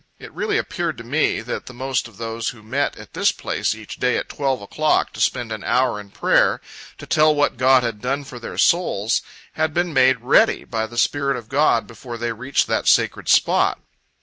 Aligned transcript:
It 0.17 0.33
really 0.33 0.57
appeared 0.57 0.97
to 0.97 1.03
me, 1.03 1.41
that 1.41 1.67
the 1.67 1.75
most 1.75 2.07
of 2.07 2.17
those 2.17 2.49
who 2.49 2.63
met 2.63 2.97
at 2.97 3.13
this 3.13 3.31
place 3.31 3.75
each 3.75 3.97
day 3.97 4.17
at 4.17 4.29
twelve 4.29 4.59
o'clock 4.59 5.13
to 5.13 5.19
spend 5.21 5.51
an 5.51 5.63
hour 5.63 5.99
in 5.99 6.09
prayer, 6.09 6.59
to 6.97 7.05
tell 7.05 7.35
what 7.35 7.55
God 7.55 7.83
had 7.83 8.01
done 8.01 8.23
for 8.23 8.39
their 8.39 8.57
souls, 8.57 9.21
had 9.53 9.75
been 9.75 9.93
made 9.93 10.21
"ready," 10.21 10.63
by 10.63 10.87
the 10.87 10.97
Spirit 10.97 11.37
of 11.37 11.49
God 11.49 11.85
before 11.85 12.17
they 12.17 12.31
reached 12.31 12.65
that 12.65 12.87
sacred 12.87 13.29
spot. 13.29 13.79